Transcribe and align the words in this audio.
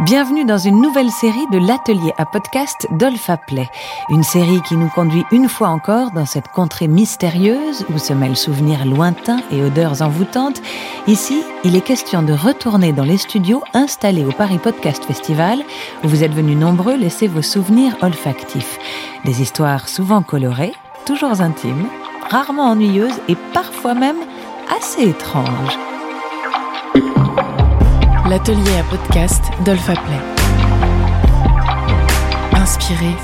Bienvenue 0.00 0.44
dans 0.44 0.58
une 0.58 0.80
nouvelle 0.80 1.10
série 1.10 1.46
de 1.52 1.58
l'atelier 1.58 2.12
à 2.18 2.26
podcast 2.26 2.88
d'Olfa 2.90 3.36
Play. 3.36 3.68
Une 4.08 4.24
série 4.24 4.60
qui 4.62 4.76
nous 4.76 4.88
conduit 4.88 5.24
une 5.30 5.48
fois 5.48 5.68
encore 5.68 6.10
dans 6.10 6.26
cette 6.26 6.48
contrée 6.48 6.88
mystérieuse 6.88 7.86
où 7.94 7.98
se 7.98 8.12
mêlent 8.12 8.36
souvenirs 8.36 8.86
lointains 8.86 9.38
et 9.52 9.62
odeurs 9.62 10.02
envoûtantes. 10.02 10.60
Ici, 11.06 11.44
il 11.62 11.76
est 11.76 11.80
question 11.80 12.24
de 12.24 12.32
retourner 12.32 12.92
dans 12.92 13.04
les 13.04 13.18
studios 13.18 13.62
installés 13.72 14.24
au 14.24 14.32
Paris 14.32 14.58
Podcast 14.58 15.04
Festival 15.04 15.60
où 16.02 16.08
vous 16.08 16.24
êtes 16.24 16.34
venus 16.34 16.56
nombreux 16.56 16.96
laisser 16.96 17.28
vos 17.28 17.42
souvenirs 17.42 17.96
olfactifs. 18.02 18.80
Des 19.24 19.42
histoires 19.42 19.88
souvent 19.88 20.22
colorées, 20.22 20.74
toujours 21.06 21.40
intimes, 21.40 21.86
rarement 22.30 22.70
ennuyeuses 22.70 23.20
et 23.28 23.36
parfois 23.52 23.94
même 23.94 24.18
assez 24.76 25.08
étranges 25.08 25.78
l'atelier 28.26 28.78
à 28.78 28.82
podcast 28.84 29.44
d'Olfa 29.66 29.92
Play. 29.92 30.20
Inspirer, 32.54 33.16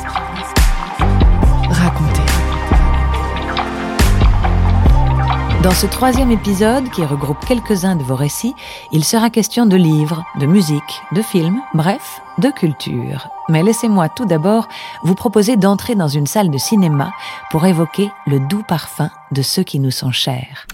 raconter. 1.71 2.21
Dans 5.63 5.71
ce 5.71 5.87
troisième 5.87 6.31
épisode, 6.31 6.91
qui 6.91 7.05
regroupe 7.05 7.45
quelques-uns 7.47 7.97
de 7.97 8.03
vos 8.03 8.15
récits, 8.15 8.55
il 8.93 9.05
sera 9.05 9.31
question 9.31 9.65
de 9.65 9.77
livres, 9.77 10.25
de 10.39 10.47
musique, 10.47 11.03
de 11.13 11.23
films, 11.23 11.61
bref, 11.73 12.21
de 12.39 12.51
culture. 12.51 13.29
Mais 13.49 13.63
laissez-moi 13.63 14.11
tout 14.11 14.27
d'abord 14.27 14.69
vous 15.03 15.15
proposer 15.15 15.57
d'entrer 15.57 15.95
dans 15.95 16.09
une 16.09 16.27
salle 16.27 16.51
de 16.51 16.59
cinéma 16.59 17.11
pour 17.51 17.65
évoquer 17.65 18.11
le 18.27 18.39
doux 18.39 18.63
parfum 18.63 19.11
de 19.31 19.41
ceux 19.41 19.63
qui 19.63 19.81
nous 19.81 19.91
sont 19.91 20.13
chers. 20.13 20.67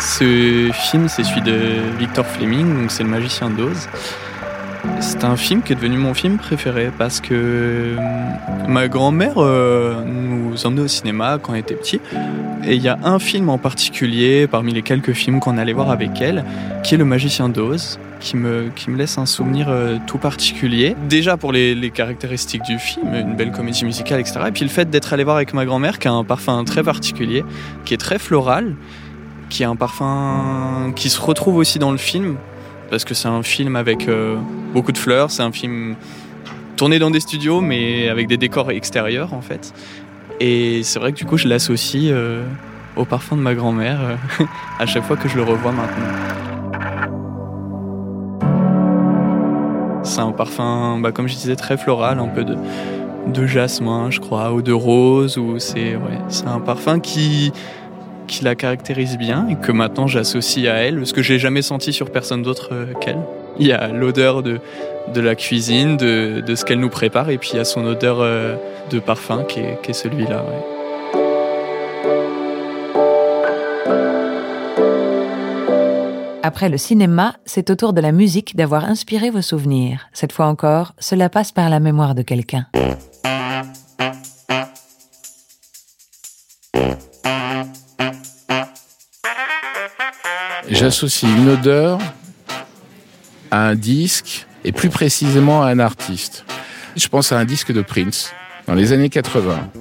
Ce 0.00 0.70
film, 0.72 1.08
c'est 1.08 1.24
celui 1.24 1.42
de 1.42 1.98
Victor 1.98 2.24
Fleming, 2.24 2.80
donc 2.80 2.90
c'est 2.90 3.02
Le 3.02 3.10
Magicien 3.10 3.50
d'Oz. 3.50 3.86
C'est 5.00 5.24
un 5.24 5.36
film 5.36 5.60
qui 5.60 5.74
est 5.74 5.76
devenu 5.76 5.98
mon 5.98 6.14
film 6.14 6.38
préféré 6.38 6.90
parce 6.96 7.20
que 7.20 7.34
euh, 7.34 7.96
ma 8.66 8.88
grand-mère 8.88 9.34
euh, 9.36 10.02
nous 10.02 10.64
emmenait 10.64 10.80
au 10.80 10.88
cinéma 10.88 11.38
quand 11.40 11.52
on 11.52 11.56
était 11.56 11.74
petit. 11.74 12.00
Et 12.66 12.76
il 12.76 12.82
y 12.82 12.88
a 12.88 12.98
un 13.04 13.18
film 13.18 13.50
en 13.50 13.58
particulier, 13.58 14.46
parmi 14.46 14.72
les 14.72 14.80
quelques 14.80 15.12
films 15.12 15.38
qu'on 15.38 15.58
allait 15.58 15.74
voir 15.74 15.90
avec 15.90 16.18
elle, 16.22 16.44
qui 16.82 16.94
est 16.94 16.98
Le 16.98 17.04
Magicien 17.04 17.50
d'Oz, 17.50 17.98
qui 18.20 18.38
me, 18.38 18.70
qui 18.74 18.90
me 18.90 18.96
laisse 18.96 19.18
un 19.18 19.26
souvenir 19.26 19.66
euh, 19.68 19.98
tout 20.06 20.18
particulier. 20.18 20.96
Déjà 21.10 21.36
pour 21.36 21.52
les, 21.52 21.74
les, 21.74 21.90
caractéristiques 21.90 22.62
du 22.62 22.78
film, 22.78 23.14
une 23.14 23.36
belle 23.36 23.52
comédie 23.52 23.84
musicale, 23.84 24.20
etc. 24.20 24.40
Et 24.48 24.52
puis 24.52 24.64
le 24.64 24.70
fait 24.70 24.88
d'être 24.88 25.12
allé 25.12 25.24
voir 25.24 25.36
avec 25.36 25.52
ma 25.52 25.66
grand-mère, 25.66 25.98
qui 25.98 26.08
a 26.08 26.12
un 26.12 26.24
parfum 26.24 26.64
très 26.64 26.82
particulier, 26.82 27.44
qui 27.84 27.92
est 27.92 27.98
très 27.98 28.18
floral 28.18 28.76
qui 29.50 29.64
est 29.64 29.66
un 29.66 29.76
parfum 29.76 30.92
qui 30.96 31.10
se 31.10 31.20
retrouve 31.20 31.56
aussi 31.56 31.78
dans 31.78 31.90
le 31.90 31.98
film, 31.98 32.36
parce 32.88 33.04
que 33.04 33.12
c'est 33.12 33.28
un 33.28 33.42
film 33.42 33.76
avec 33.76 34.08
euh, 34.08 34.36
beaucoup 34.72 34.92
de 34.92 34.98
fleurs, 34.98 35.30
c'est 35.30 35.42
un 35.42 35.52
film 35.52 35.96
tourné 36.76 36.98
dans 36.98 37.10
des 37.10 37.20
studios, 37.20 37.60
mais 37.60 38.08
avec 38.08 38.26
des 38.28 38.38
décors 38.38 38.70
extérieurs 38.70 39.34
en 39.34 39.42
fait. 39.42 39.74
Et 40.38 40.82
c'est 40.84 40.98
vrai 40.98 41.12
que 41.12 41.18
du 41.18 41.26
coup, 41.26 41.36
je 41.36 41.48
l'associe 41.48 42.10
euh, 42.10 42.42
au 42.96 43.04
parfum 43.04 43.36
de 43.36 43.42
ma 43.42 43.54
grand-mère 43.54 43.98
euh, 44.00 44.44
à 44.78 44.86
chaque 44.86 45.04
fois 45.04 45.16
que 45.16 45.28
je 45.28 45.36
le 45.36 45.42
revois 45.42 45.72
maintenant. 45.72 46.06
C'est 50.02 50.20
un 50.20 50.32
parfum, 50.32 50.98
bah, 51.00 51.12
comme 51.12 51.28
je 51.28 51.34
disais, 51.34 51.56
très 51.56 51.76
floral, 51.76 52.18
un 52.18 52.28
peu 52.28 52.44
de, 52.44 52.56
de 53.26 53.46
jasmin, 53.46 54.10
je 54.10 54.20
crois, 54.20 54.52
ou 54.52 54.62
de 54.62 54.72
rose, 54.72 55.36
ou 55.36 55.58
c'est 55.58 55.96
ouais, 55.96 56.18
c'est 56.28 56.46
un 56.46 56.60
parfum 56.60 57.00
qui 57.00 57.52
qui 58.30 58.44
la 58.44 58.54
caractérise 58.54 59.18
bien 59.18 59.48
et 59.48 59.56
que 59.56 59.72
maintenant 59.72 60.06
j'associe 60.06 60.68
à 60.68 60.76
elle, 60.76 61.04
ce 61.04 61.12
que 61.12 61.20
j'ai 61.20 61.38
jamais 61.38 61.62
senti 61.62 61.92
sur 61.92 62.10
personne 62.10 62.42
d'autre 62.42 62.70
euh, 62.72 62.94
qu'elle. 63.00 63.18
Il 63.58 63.66
y 63.66 63.72
a 63.72 63.88
l'odeur 63.88 64.42
de, 64.42 64.60
de 65.12 65.20
la 65.20 65.34
cuisine, 65.34 65.96
de, 65.96 66.40
de 66.40 66.54
ce 66.54 66.64
qu'elle 66.64 66.78
nous 66.78 66.88
prépare, 66.88 67.28
et 67.30 67.38
puis 67.38 67.50
il 67.52 67.56
y 67.56 67.58
a 67.58 67.64
son 67.64 67.84
odeur 67.84 68.18
euh, 68.20 68.54
de 68.90 69.00
parfum 69.00 69.42
qui 69.42 69.58
est, 69.60 69.78
est 69.86 69.92
celui-là. 69.92 70.44
Après 76.42 76.68
le 76.68 76.78
cinéma, 76.78 77.34
c'est 77.44 77.68
au 77.70 77.74
tour 77.74 77.92
de 77.92 78.00
la 78.00 78.12
musique 78.12 78.56
d'avoir 78.56 78.84
inspiré 78.84 79.30
vos 79.30 79.42
souvenirs. 79.42 80.08
Cette 80.12 80.32
fois 80.32 80.46
encore, 80.46 80.94
cela 80.98 81.28
passe 81.28 81.52
par 81.52 81.68
la 81.68 81.80
mémoire 81.80 82.14
de 82.14 82.22
quelqu'un. 82.22 82.66
J'associe 90.80 91.30
une 91.30 91.50
odeur 91.50 91.98
à 93.50 93.68
un 93.68 93.74
disque 93.74 94.46
et 94.64 94.72
plus 94.72 94.88
précisément 94.88 95.62
à 95.62 95.66
un 95.66 95.78
artiste. 95.78 96.46
Je 96.96 97.06
pense 97.06 97.32
à 97.32 97.38
un 97.38 97.44
disque 97.44 97.70
de 97.70 97.82
Prince 97.82 98.32
dans 98.66 98.72
les 98.72 98.94
années 98.94 99.10
80, 99.10 99.72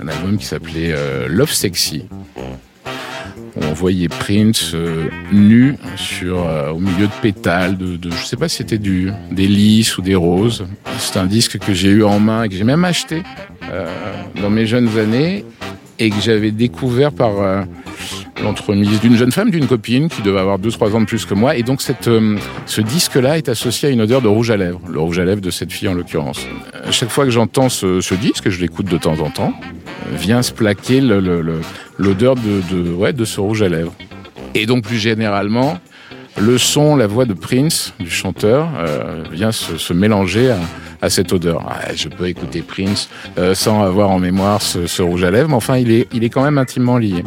un 0.00 0.08
album 0.08 0.38
qui 0.38 0.46
s'appelait 0.46 0.90
euh, 0.90 1.28
Love 1.28 1.52
Sexy. 1.52 2.08
On 3.54 3.72
voyait 3.72 4.08
Prince 4.08 4.72
euh, 4.74 5.10
nu 5.30 5.76
sur 5.94 6.44
euh, 6.44 6.70
au 6.70 6.80
milieu 6.80 7.06
de 7.06 7.12
pétales, 7.22 7.78
de, 7.78 7.96
de 7.96 8.10
je 8.10 8.24
sais 8.24 8.36
pas 8.36 8.48
si 8.48 8.56
c'était 8.56 8.78
du 8.78 9.12
des 9.30 9.46
lys 9.46 9.96
ou 9.96 10.02
des 10.02 10.16
roses. 10.16 10.66
C'est 10.98 11.20
un 11.20 11.26
disque 11.26 11.60
que 11.60 11.72
j'ai 11.72 11.90
eu 11.90 12.02
en 12.02 12.18
main 12.18 12.42
et 12.42 12.48
que 12.48 12.56
j'ai 12.56 12.64
même 12.64 12.84
acheté 12.84 13.22
dans 14.42 14.50
mes 14.50 14.66
jeunes 14.66 14.98
années 14.98 15.44
et 16.00 16.10
que 16.10 16.20
j'avais 16.20 16.50
découvert 16.50 17.12
par 17.12 17.64
l'entremise 18.42 19.00
d'une 19.00 19.16
jeune 19.16 19.32
femme, 19.32 19.50
d'une 19.50 19.66
copine 19.66 20.08
qui 20.08 20.22
devait 20.22 20.40
avoir 20.40 20.58
2-3 20.58 20.94
ans 20.94 21.00
de 21.00 21.06
plus 21.06 21.24
que 21.24 21.34
moi. 21.34 21.56
Et 21.56 21.62
donc 21.62 21.80
euh, 22.06 22.36
ce 22.66 22.80
disque-là 22.80 23.38
est 23.38 23.48
associé 23.48 23.88
à 23.88 23.92
une 23.92 24.00
odeur 24.00 24.20
de 24.20 24.28
rouge 24.28 24.50
à 24.50 24.56
lèvres, 24.56 24.80
le 24.88 24.98
rouge 24.98 25.18
à 25.18 25.24
lèvres 25.24 25.40
de 25.40 25.50
cette 25.50 25.72
fille 25.72 25.88
en 25.88 25.94
l'occurrence. 25.94 26.46
À 26.84 26.90
chaque 26.90 27.10
fois 27.10 27.24
que 27.24 27.30
j'entends 27.30 27.68
ce, 27.68 28.14
disque, 28.14 28.50
je 28.50 28.60
l'écoute 28.60 28.86
de 28.86 28.98
temps 28.98 29.18
en 29.20 29.30
temps, 29.30 29.54
euh, 29.62 30.16
vient 30.16 30.42
se 30.42 30.52
plaquer 30.52 31.00
l'odeur 31.00 32.34
de, 32.34 32.92
ouais, 32.92 33.12
de 33.12 33.24
ce 33.24 33.40
rouge 33.40 33.62
à 33.62 33.68
lèvres. 33.68 33.94
Et 34.54 34.66
donc 34.66 34.84
plus 34.84 34.98
généralement, 34.98 35.78
le 36.38 36.58
son, 36.58 36.96
la 36.96 37.06
voix 37.06 37.24
de 37.24 37.34
Prince, 37.34 37.94
du 38.00 38.10
chanteur, 38.10 38.68
euh, 38.78 39.24
vient 39.30 39.52
se 39.52 39.92
mélanger 39.92 40.50
à, 40.50 40.58
à 41.02 41.10
cette 41.10 41.32
odeur. 41.32 41.62
Ah, 41.68 41.94
je 41.94 42.08
peux 42.08 42.28
écouter 42.28 42.62
Prince 42.62 43.10
euh, 43.36 43.54
sans 43.54 43.82
avoir 43.82 44.10
en 44.10 44.18
mémoire 44.18 44.62
ce, 44.62 44.86
ce, 44.86 45.02
rouge 45.02 45.24
à 45.24 45.30
lèvres, 45.30 45.48
mais 45.48 45.54
enfin, 45.54 45.76
il 45.76 45.90
est, 45.90 46.08
il 46.12 46.24
est 46.24 46.30
quand 46.30 46.42
même 46.42 46.58
intimement 46.58 46.96
lié. 46.96 47.24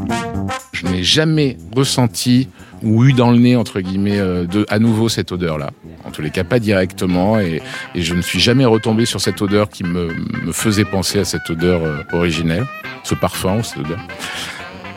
Je 0.72 0.88
n'ai 0.88 1.04
jamais 1.04 1.58
ressenti 1.76 2.50
ou 2.84 3.06
eu 3.06 3.14
dans 3.14 3.32
le 3.32 3.38
nez, 3.38 3.56
entre 3.56 3.80
guillemets, 3.82 4.20
euh, 4.20 4.46
de, 4.46 4.66
à 4.70 4.80
nouveau 4.80 5.10
cette 5.10 5.32
odeur-là. 5.32 5.72
En 6.06 6.12
tous 6.12 6.22
les 6.22 6.30
cas, 6.30 6.44
pas 6.44 6.60
directement, 6.60 7.40
et, 7.40 7.62
et, 7.94 8.02
je 8.02 8.14
ne 8.14 8.22
suis 8.22 8.40
jamais 8.40 8.66
retombé 8.66 9.06
sur 9.06 9.22
cette 9.22 9.42
odeur 9.42 9.70
qui 9.70 9.84
me, 9.84 10.14
me 10.44 10.52
faisait 10.52 10.86
penser 10.86 11.20
à 11.20 11.26
cette 11.26 11.50
odeur 11.50 11.84
euh, 11.84 12.04
originelle, 12.14 12.66
ce 13.04 13.16
parfum, 13.16 13.62
cette 13.64 13.80
odeur. 13.80 14.00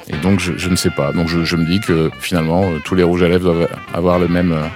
Et 0.08 0.16
donc, 0.16 0.40
je, 0.40 0.56
je 0.56 0.68
ne 0.68 0.76
sais 0.76 0.90
pas. 0.90 1.12
Donc, 1.12 1.28
je, 1.28 1.44
je, 1.44 1.56
me 1.56 1.66
dis 1.66 1.80
que 1.80 2.10
finalement, 2.20 2.62
euh, 2.64 2.78
tous 2.84 2.94
les 2.94 3.02
rouges 3.02 3.22
à 3.22 3.28
lèvres 3.28 3.52
doivent 3.52 3.68
avoir 3.92 4.18
le 4.18 4.28
même, 4.28 4.52
euh, 4.52 4.66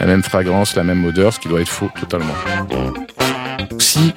la 0.00 0.06
même 0.06 0.22
fragrance, 0.22 0.74
la 0.74 0.84
même 0.84 1.04
odeur, 1.04 1.32
ce 1.32 1.40
qui 1.40 1.48
doit 1.48 1.60
être 1.60 1.68
faux 1.68 1.90
totalement. 1.98 2.34
Si 3.78 4.12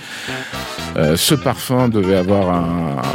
euh, 0.98 1.16
ce 1.16 1.36
parfum 1.36 1.88
devait 1.88 2.16
avoir 2.16 2.50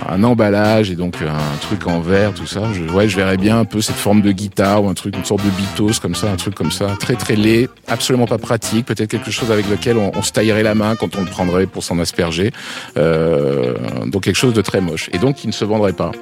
un, 0.09 0.23
emballage 0.23 0.91
et 0.91 0.95
donc 0.95 1.17
un 1.23 1.57
truc 1.61 1.87
en 1.87 2.01
verre, 2.01 2.33
tout 2.33 2.47
ça, 2.47 2.73
je, 2.73 2.85
ouais, 2.85 3.09
je 3.09 3.17
verrais 3.17 3.37
bien 3.37 3.59
un 3.59 3.65
peu 3.65 3.81
cette 3.81 3.97
forme 3.97 4.23
de 4.23 4.33
guitare 4.33 4.85
ou 4.85 4.89
un 4.89 4.95
truc, 4.95 5.17
une 5.17 5.25
sorte 5.25 5.45
de 5.45 5.51
bitos 5.51 6.01
comme 6.01 6.15
ça, 6.15 6.31
un 6.31 6.37
truc 6.37 6.55
comme 6.55 6.71
ça, 6.71 6.97
très 6.99 7.17
très 7.17 7.35
laid, 7.35 7.69
absolument 7.89 8.27
pas 8.27 8.39
pratique, 8.39 8.87
peut-être 8.87 9.11
quelque 9.11 9.31
chose 9.31 9.51
avec 9.51 9.69
lequel 9.69 9.99
on, 9.99 10.13
on, 10.15 10.23
se 10.23 10.33
taillerait 10.33 10.63
la 10.63 10.75
main 10.75 10.95
quand 10.95 11.17
on 11.17 11.21
le 11.21 11.27
prendrait 11.27 11.67
pour 11.67 11.83
s'en 11.83 11.99
asperger, 11.99 12.53
euh, 12.97 13.75
donc 14.07 14.23
quelque 14.23 14.37
chose 14.37 14.55
de 14.55 14.63
très 14.63 14.81
moche 14.81 15.11
et 15.13 15.19
donc 15.19 15.37
qui 15.37 15.47
ne 15.49 15.53
se 15.53 15.65
vendrait 15.65 15.93
pas. 15.93 16.13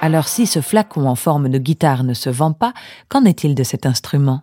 Alors 0.00 0.28
si 0.28 0.46
ce 0.46 0.60
flacon 0.60 1.06
en 1.06 1.16
forme 1.16 1.48
de 1.48 1.58
guitare 1.58 2.04
ne 2.04 2.14
se 2.14 2.30
vend 2.30 2.52
pas, 2.52 2.72
qu'en 3.08 3.24
est-il 3.24 3.54
de 3.54 3.64
cet 3.64 3.84
instrument? 3.84 4.42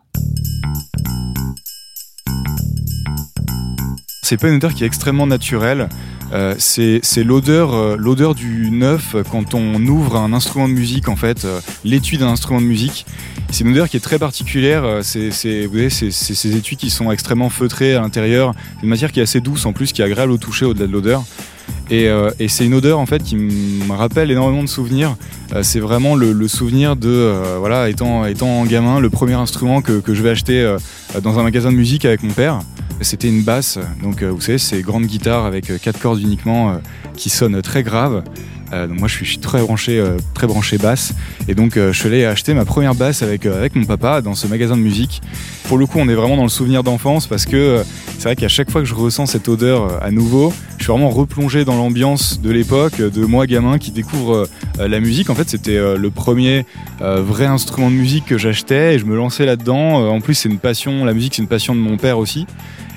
C'est 4.25 4.37
pas 4.37 4.47
une 4.47 4.55
odeur 4.55 4.73
qui 4.73 4.83
est 4.83 4.87
extrêmement 4.87 5.27
naturelle. 5.27 5.87
Euh, 6.33 6.55
c'est 6.57 7.23
l'odeur 7.23 7.75
euh, 7.75 7.95
l'odeur 7.95 8.33
du 8.33 8.71
neuf 8.71 9.15
quand 9.31 9.53
on 9.53 9.75
ouvre 9.85 10.15
un 10.15 10.33
instrument 10.33 10.67
de 10.67 10.73
musique 10.73 11.07
en 11.07 11.15
fait 11.15 11.45
euh, 11.45 11.59
l'étui 11.83 12.17
d'un 12.17 12.29
instrument 12.29 12.59
de 12.59 12.65
musique 12.65 13.05
c'est 13.51 13.63
une 13.63 13.69
odeur 13.73 13.87
qui 13.87 13.97
est 13.97 13.99
très 13.99 14.17
particulière 14.17 15.01
c'est 15.03 15.29
ces 15.29 16.57
étuis 16.57 16.77
qui 16.77 16.89
sont 16.89 17.11
extrêmement 17.11 17.51
feutrés 17.51 17.93
à 17.93 18.01
l'intérieur 18.01 18.55
c'est 18.77 18.83
une 18.83 18.89
matière 18.89 19.11
qui 19.11 19.19
est 19.19 19.23
assez 19.23 19.39
douce 19.39 19.67
en 19.67 19.73
plus 19.73 19.93
qui 19.93 20.01
est 20.01 20.05
agréable 20.05 20.31
au 20.31 20.37
toucher 20.37 20.65
au-delà 20.65 20.87
de 20.87 20.91
l'odeur 20.91 21.23
et, 21.91 22.09
c'est 22.47 22.65
une 22.65 22.73
odeur 22.73 22.97
en 22.97 23.05
fait 23.05 23.21
qui 23.21 23.35
me 23.35 23.93
rappelle 23.93 24.31
énormément 24.31 24.63
de 24.63 24.69
souvenirs. 24.69 25.15
C'est 25.61 25.79
vraiment 25.79 26.15
le, 26.15 26.47
souvenir 26.47 26.95
de 26.95 27.31
voilà 27.59 27.89
étant 27.89 28.25
étant 28.25 28.63
gamin, 28.65 28.99
le 28.99 29.09
premier 29.11 29.33
instrument 29.33 29.81
que, 29.81 29.99
que 29.99 30.15
je 30.15 30.23
vais 30.23 30.31
acheter 30.31 30.75
dans 31.21 31.37
un 31.37 31.43
magasin 31.43 31.71
de 31.71 31.77
musique 31.77 32.05
avec 32.05 32.23
mon 32.23 32.33
père. 32.33 32.59
C'était 33.01 33.27
une 33.27 33.43
basse, 33.43 33.77
donc 34.01 34.23
vous 34.23 34.41
savez 34.41 34.57
ces 34.57 34.81
grandes 34.81 35.05
guitares 35.05 35.45
avec 35.45 35.71
quatre 35.81 35.99
cordes 35.99 36.19
uniquement 36.21 36.79
qui 37.15 37.29
sonnent 37.29 37.61
très 37.61 37.83
grave. 37.83 38.23
Euh, 38.73 38.87
donc 38.87 38.99
moi, 38.99 39.07
je 39.07 39.23
suis, 39.23 39.37
très 39.37 39.61
branché, 39.61 39.99
euh, 39.99 40.17
très 40.33 40.47
branché 40.47 40.77
basse. 40.77 41.13
Et 41.47 41.55
donc, 41.55 41.77
euh, 41.77 41.93
je 41.93 41.99
suis 41.99 42.07
allé 42.07 42.25
acheter 42.25 42.53
ma 42.53 42.65
première 42.65 42.95
basse 42.95 43.21
avec, 43.21 43.45
euh, 43.45 43.57
avec 43.57 43.75
mon 43.75 43.85
papa 43.85 44.21
dans 44.21 44.33
ce 44.33 44.47
magasin 44.47 44.75
de 44.75 44.81
musique. 44.81 45.21
Pour 45.67 45.77
le 45.77 45.85
coup, 45.85 45.99
on 45.99 46.07
est 46.09 46.15
vraiment 46.15 46.37
dans 46.37 46.43
le 46.43 46.49
souvenir 46.49 46.83
d'enfance 46.83 47.27
parce 47.27 47.45
que 47.45 47.55
euh, 47.55 47.83
c'est 48.17 48.23
vrai 48.23 48.35
qu'à 48.35 48.47
chaque 48.47 48.71
fois 48.71 48.81
que 48.81 48.87
je 48.87 48.93
ressens 48.93 49.27
cette 49.27 49.47
odeur 49.49 49.83
euh, 49.83 49.97
à 50.01 50.11
nouveau, 50.11 50.53
je 50.77 50.83
suis 50.83 50.91
vraiment 50.91 51.09
replongé 51.09 51.65
dans 51.65 51.75
l'ambiance 51.75 52.41
de 52.41 52.51
l'époque, 52.51 52.97
de 52.97 53.25
moi 53.25 53.47
gamin 53.47 53.77
qui 53.77 53.91
découvre 53.91 54.47
euh, 54.79 54.87
la 54.87 54.99
musique. 54.99 55.29
En 55.29 55.35
fait, 55.35 55.49
c'était 55.49 55.77
euh, 55.77 55.97
le 55.97 56.09
premier 56.11 56.65
euh, 57.01 57.21
vrai 57.21 57.45
instrument 57.45 57.89
de 57.89 57.95
musique 57.95 58.25
que 58.25 58.37
j'achetais 58.37 58.95
et 58.95 58.99
je 58.99 59.05
me 59.05 59.15
lançais 59.15 59.45
là-dedans. 59.45 60.01
Euh, 60.01 60.07
en 60.09 60.21
plus, 60.21 60.33
c'est 60.33 60.49
une 60.49 60.59
passion, 60.59 61.05
la 61.05 61.13
musique, 61.13 61.35
c'est 61.35 61.41
une 61.41 61.47
passion 61.47 61.75
de 61.75 61.79
mon 61.79 61.97
père 61.97 62.17
aussi. 62.17 62.45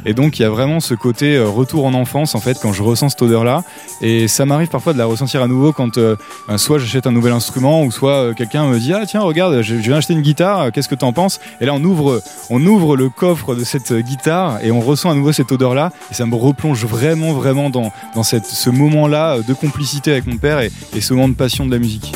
Et 0.05 0.15
donc 0.15 0.39
il 0.39 0.43
y 0.43 0.45
a 0.45 0.51
vraiment 0.51 0.81
ce 0.81 0.95
côté 0.95 1.37
euh, 1.37 1.49
retour 1.49 1.85
en 1.85 1.95
enfance 1.95 2.35
en 2.35 2.41
fait 2.41 2.59
quand 2.61 2.73
je 2.73 2.83
ressens 2.83 3.11
cette 3.11 3.23
odeur 3.23 3.45
là 3.45 3.63
et 4.01 4.29
ça 4.29 4.47
m'arrive 4.47 4.69
parfois 4.69 4.93
de 4.93 4.99
la 4.99 5.07
ressentir 5.07 5.43
à 5.43 5.49
nouveau 5.49 5.73
quand 5.73 5.99
euh, 5.99 6.17
euh, 6.49 6.59
soit 6.59 6.79
j'achète 6.79 7.07
un 7.07 7.13
nouvel 7.13 7.33
instrument 7.33 7.83
ou 7.83 7.91
soit 7.91 8.35
quelqu'un 8.35 8.67
me 8.67 8.79
dit 8.79 8.93
ah 8.93 9.05
tiens 9.07 9.21
regarde 9.21 9.63
je 9.63 9.75
viens 9.75 9.97
acheter 9.97 10.15
une 10.15 10.23
guitare 10.23 10.73
qu'est-ce 10.73 10.89
que 10.89 10.95
t'en 10.95 11.13
penses? 11.13 11.41
Et 11.61 11.67
là 11.67 11.75
on 11.75 11.83
ouvre 11.83 12.23
on 12.51 12.65
ouvre 12.65 12.97
le 12.97 13.09
coffre 13.09 13.55
de 13.55 13.65
cette 13.65 13.93
guitare 13.93 14.63
et 14.63 14.71
on 14.71 14.81
ressent 14.81 15.11
à 15.11 15.15
nouveau 15.15 15.33
cette 15.33 15.53
odeur 15.53 15.75
là 15.75 15.93
et 16.11 16.15
ça 16.15 16.27
me 16.27 16.35
replonge 16.35 16.85
vraiment 16.85 17.33
vraiment 17.33 17.71
dans 17.71 17.93
dans 18.15 18.23
cette 18.23 18.47
ce 18.47 18.71
moment 18.71 19.09
là 19.09 19.39
de 19.41 19.55
complicité 19.55 20.13
avec 20.13 20.27
mon 20.27 20.37
père 20.37 20.61
et, 20.61 20.71
et 20.95 21.01
ce 21.01 21.15
moment 21.15 21.29
de 21.29 21.35
passion 21.35 21.67
de 21.67 21.71
la 21.73 21.79
musique. 21.79 22.13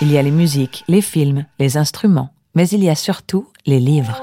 Il 0.00 0.12
y 0.12 0.16
a 0.16 0.22
les 0.22 0.30
musiques, 0.30 0.84
les 0.86 1.02
films, 1.02 1.44
les 1.58 1.76
instruments, 1.76 2.30
mais 2.54 2.68
il 2.68 2.82
y 2.82 2.88
a 2.88 2.94
surtout 2.94 3.46
les 3.66 3.80
livres. 3.80 4.22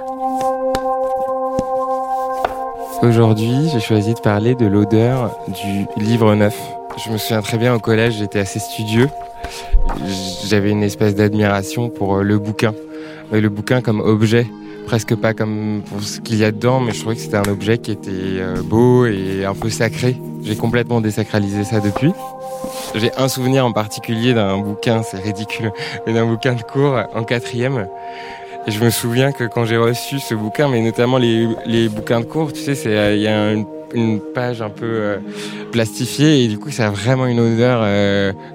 Aujourd'hui, 3.01 3.69
j'ai 3.71 3.79
choisi 3.79 4.13
de 4.13 4.19
parler 4.19 4.55
de 4.55 4.65
l'odeur 4.65 5.37
du 5.47 5.85
livre 6.03 6.33
neuf. 6.33 6.57
Je 6.97 7.11
me 7.11 7.17
souviens 7.17 7.41
très 7.41 7.57
bien 7.57 7.75
au 7.75 7.79
collège, 7.79 8.15
j'étais 8.19 8.39
assez 8.39 8.59
studieux. 8.59 9.09
J'avais 10.45 10.71
une 10.71 10.83
espèce 10.83 11.13
d'admiration 11.13 11.89
pour 11.89 12.17
euh, 12.17 12.23
le 12.23 12.39
bouquin. 12.39 12.73
Mais 13.31 13.41
le 13.41 13.49
bouquin 13.49 13.81
comme 13.81 13.99
objet, 13.99 14.47
presque 14.85 15.15
pas 15.15 15.33
comme 15.33 15.81
pour 15.89 16.01
ce 16.01 16.19
qu'il 16.21 16.37
y 16.37 16.43
a 16.43 16.51
dedans, 16.51 16.79
mais 16.79 16.93
je 16.93 16.99
trouvais 16.99 17.15
que 17.15 17.21
c'était 17.21 17.37
un 17.37 17.51
objet 17.51 17.77
qui 17.77 17.91
était 17.91 18.09
euh, 18.11 18.61
beau 18.61 19.05
et 19.05 19.45
un 19.45 19.53
peu 19.53 19.69
sacré. 19.69 20.17
J'ai 20.43 20.55
complètement 20.55 21.01
désacralisé 21.01 21.63
ça 21.63 21.79
depuis. 21.79 22.11
J'ai 22.95 23.11
un 23.17 23.27
souvenir 23.27 23.65
en 23.65 23.71
particulier 23.71 24.33
d'un 24.33 24.57
bouquin, 24.57 25.01
c'est 25.03 25.19
ridicule, 25.19 25.71
mais 26.05 26.13
d'un 26.13 26.25
bouquin 26.25 26.53
de 26.53 26.61
cours 26.61 26.99
en 27.13 27.23
quatrième. 27.23 27.87
Et 28.67 28.71
je 28.71 28.83
me 28.83 28.89
souviens 28.89 29.31
que 29.31 29.43
quand 29.43 29.65
j'ai 29.65 29.77
reçu 29.77 30.19
ce 30.19 30.33
bouquin, 30.33 30.69
mais 30.69 30.81
notamment 30.81 31.17
les, 31.17 31.47
les 31.65 31.89
bouquins 31.89 32.19
de 32.19 32.25
cours, 32.25 32.53
tu 32.53 32.61
sais, 32.61 32.75
euh, 32.85 33.15
il 33.15 33.21
y 33.21 33.27
a 33.27 33.53
une, 33.93 34.19
page 34.33 34.61
un 34.61 34.69
peu 34.69 34.85
euh, 34.85 35.17
plastifiée 35.71 36.43
et 36.43 36.47
du 36.47 36.57
coup 36.57 36.69
ça 36.69 36.87
a 36.87 36.89
vraiment 36.89 37.27
une 37.27 37.39
odeur 37.39 37.81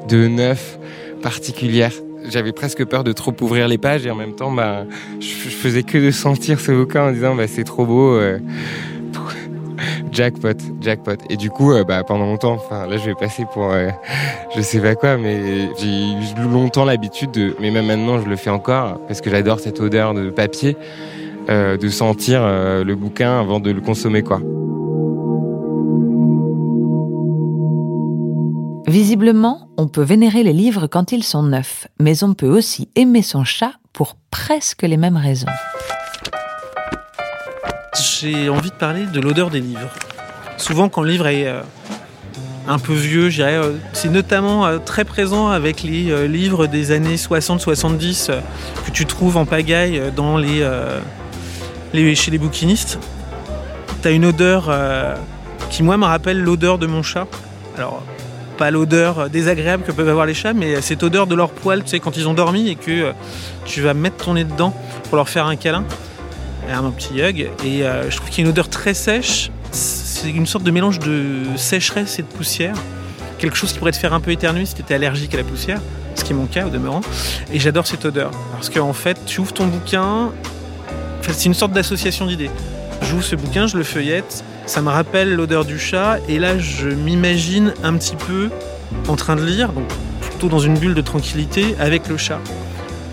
de 0.08 0.28
neuf 0.28 0.78
particulière. 1.22 1.92
J'avais 2.30 2.52
presque 2.52 2.84
peur 2.84 3.04
de 3.04 3.12
trop 3.12 3.34
ouvrir 3.40 3.68
les 3.68 3.78
pages 3.78 4.06
et 4.06 4.10
en 4.10 4.14
même 4.14 4.34
temps, 4.34 4.52
bah, 4.52 4.84
je, 5.20 5.26
faisais 5.26 5.82
que 5.82 5.98
de 5.98 6.10
sentir 6.10 6.60
ce 6.60 6.72
bouquin 6.72 7.08
en 7.08 7.12
disant, 7.12 7.34
bah, 7.34 7.46
c'est 7.46 7.64
trop 7.64 7.84
beau. 7.84 8.14
euh, 8.14 8.38
jackpot, 10.12 10.56
jackpot. 10.80 11.16
Et 11.28 11.36
du 11.36 11.50
coup, 11.50 11.72
euh, 11.72 11.84
bah, 11.84 12.02
pendant 12.04 12.26
longtemps, 12.26 12.52
enfin 12.52 12.86
là 12.86 12.96
je 12.96 13.06
vais 13.06 13.14
passer 13.14 13.44
pour 13.52 13.72
euh, 13.72 13.88
je 14.54 14.60
sais 14.60 14.80
pas 14.80 14.94
quoi, 14.94 15.16
mais 15.16 15.68
j'ai 15.78 15.88
eu 15.88 16.48
longtemps 16.48 16.84
l'habitude 16.84 17.30
de, 17.32 17.54
mais 17.60 17.70
même 17.70 17.86
maintenant 17.86 18.20
je 18.20 18.28
le 18.28 18.36
fais 18.36 18.50
encore 18.50 18.98
parce 19.06 19.20
que 19.20 19.30
j'adore 19.30 19.60
cette 19.60 19.80
odeur 19.80 20.14
de 20.14 20.30
papier, 20.30 20.76
euh, 21.48 21.76
de 21.76 21.88
sentir 21.88 22.42
le 22.42 22.94
bouquin 22.94 23.40
avant 23.40 23.60
de 23.60 23.70
le 23.70 23.80
consommer 23.80 24.22
quoi. 24.22 24.40
Visiblement, 28.90 29.68
on 29.76 29.86
peut 29.86 30.02
vénérer 30.02 30.42
les 30.42 30.52
livres 30.52 30.88
quand 30.88 31.12
ils 31.12 31.22
sont 31.22 31.44
neufs, 31.44 31.86
mais 32.00 32.24
on 32.24 32.34
peut 32.34 32.48
aussi 32.48 32.88
aimer 32.96 33.22
son 33.22 33.44
chat 33.44 33.74
pour 33.92 34.16
presque 34.32 34.82
les 34.82 34.96
mêmes 34.96 35.16
raisons. 35.16 35.46
J'ai 37.94 38.48
envie 38.48 38.70
de 38.70 38.74
parler 38.74 39.06
de 39.06 39.20
l'odeur 39.20 39.48
des 39.48 39.60
livres. 39.60 39.94
Souvent, 40.56 40.88
quand 40.88 41.02
le 41.02 41.10
livre 41.10 41.28
est 41.28 41.46
euh, 41.46 41.62
un 42.66 42.80
peu 42.80 42.92
vieux, 42.92 43.30
euh, 43.38 43.76
c'est 43.92 44.08
notamment 44.08 44.66
euh, 44.66 44.78
très 44.78 45.04
présent 45.04 45.50
avec 45.50 45.84
les 45.84 46.26
livres 46.26 46.66
des 46.66 46.90
années 46.90 47.14
60-70 47.14 48.26
euh, 48.28 48.40
que 48.84 48.90
tu 48.90 49.06
trouves 49.06 49.36
en 49.36 49.46
pagaille 49.46 50.02
chez 51.94 52.30
les 52.32 52.38
bouquinistes. 52.38 52.98
Tu 54.02 54.08
as 54.08 54.10
une 54.10 54.24
odeur 54.24 54.68
qui, 55.70 55.84
moi, 55.84 55.96
me 55.96 56.06
rappelle 56.06 56.40
l'odeur 56.40 56.78
de 56.78 56.88
mon 56.88 57.04
chat. 57.04 57.28
Alors, 57.76 58.02
pas 58.60 58.70
l'odeur 58.70 59.18
euh, 59.18 59.28
désagréable 59.28 59.84
que 59.84 59.90
peuvent 59.90 60.10
avoir 60.10 60.26
les 60.26 60.34
chats, 60.34 60.52
mais 60.52 60.82
cette 60.82 61.02
odeur 61.02 61.26
de 61.26 61.34
leur 61.34 61.48
poil, 61.48 61.82
tu 61.82 61.88
sais, 61.88 61.98
quand 61.98 62.18
ils 62.18 62.28
ont 62.28 62.34
dormi 62.34 62.68
et 62.68 62.76
que 62.76 62.90
euh, 62.90 63.12
tu 63.64 63.80
vas 63.80 63.94
mettre 63.94 64.22
ton 64.22 64.34
nez 64.34 64.44
dedans 64.44 64.76
pour 65.04 65.16
leur 65.16 65.30
faire 65.30 65.46
un 65.46 65.56
câlin 65.56 65.84
un 66.68 66.90
petit 66.90 67.22
hug. 67.22 67.50
Et 67.64 67.82
euh, 67.82 68.10
je 68.10 68.16
trouve 68.16 68.28
qu'il 68.28 68.38
y 68.38 68.40
a 68.42 68.44
une 68.44 68.50
odeur 68.50 68.68
très 68.68 68.92
sèche. 68.92 69.50
C'est 69.72 70.30
une 70.30 70.46
sorte 70.46 70.62
de 70.62 70.70
mélange 70.70 70.98
de 70.98 71.42
sécheresse 71.56 72.18
et 72.18 72.22
de 72.22 72.28
poussière. 72.28 72.74
Quelque 73.38 73.56
chose 73.56 73.72
qui 73.72 73.78
pourrait 73.78 73.92
te 73.92 73.96
faire 73.96 74.12
un 74.12 74.20
peu 74.20 74.30
éternuer 74.30 74.66
si 74.66 74.74
tu 74.74 74.82
étais 74.82 74.94
allergique 74.94 75.32
à 75.34 75.38
la 75.38 75.44
poussière, 75.44 75.80
ce 76.14 76.22
qui 76.22 76.32
est 76.32 76.36
mon 76.36 76.46
cas 76.46 76.66
au 76.66 76.70
demeurant. 76.70 77.00
Et 77.52 77.58
j'adore 77.58 77.86
cette 77.86 78.04
odeur. 78.04 78.30
Parce 78.52 78.68
qu'en 78.68 78.92
fait, 78.92 79.18
tu 79.24 79.40
ouvres 79.40 79.54
ton 79.54 79.66
bouquin, 79.66 80.32
c'est 81.22 81.46
une 81.46 81.54
sorte 81.54 81.72
d'association 81.72 82.26
d'idées. 82.26 82.50
J'ouvre 83.02 83.24
ce 83.24 83.36
bouquin, 83.36 83.66
je 83.66 83.78
le 83.78 83.84
feuillette, 83.84 84.44
ça 84.70 84.82
me 84.82 84.88
rappelle 84.88 85.34
l'odeur 85.34 85.64
du 85.64 85.80
chat, 85.80 86.18
et 86.28 86.38
là 86.38 86.56
je 86.56 86.88
m'imagine 86.88 87.74
un 87.82 87.94
petit 87.94 88.14
peu 88.14 88.50
en 89.08 89.16
train 89.16 89.34
de 89.34 89.44
lire, 89.44 89.72
donc 89.72 89.88
plutôt 90.20 90.48
dans 90.48 90.60
une 90.60 90.78
bulle 90.78 90.94
de 90.94 91.00
tranquillité 91.00 91.74
avec 91.80 92.06
le 92.06 92.16
chat. 92.16 92.38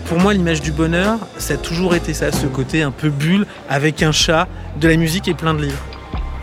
Pour 0.06 0.20
moi, 0.20 0.34
l'image 0.34 0.60
du 0.60 0.70
bonheur, 0.70 1.18
ça 1.36 1.54
a 1.54 1.56
toujours 1.56 1.96
été 1.96 2.14
ça, 2.14 2.30
ce 2.30 2.46
côté 2.46 2.82
un 2.82 2.92
peu 2.92 3.08
bulle 3.08 3.44
avec 3.68 4.04
un 4.04 4.12
chat, 4.12 4.46
de 4.80 4.86
la 4.86 4.96
musique 4.96 5.26
et 5.26 5.34
plein 5.34 5.52
de 5.52 5.62
livres. 5.62 5.82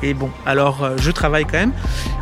Et 0.03 0.13
bon, 0.13 0.29
alors 0.45 0.83
euh, 0.83 0.97
je 0.97 1.11
travaille 1.11 1.45
quand 1.45 1.59
même, 1.59 1.73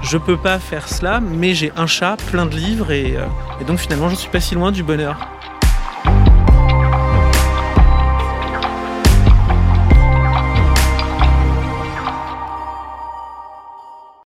je 0.04 0.20
peux 0.20 0.38
pas 0.38 0.60
faire 0.60 0.88
cela, 0.88 1.20
mais 1.20 1.56
j'ai 1.56 1.72
un 1.76 1.88
chat, 1.88 2.18
plein 2.30 2.46
de 2.46 2.56
livres, 2.56 2.92
et, 2.92 3.16
euh, 3.18 3.26
donc 3.66 3.80
finalement, 3.80 4.10
je 4.10 4.16
suis 4.16 4.30
pas 4.30 4.40
si 4.40 4.54
loin 4.54 4.72
du 4.72 4.84
bonheur. 4.84 5.33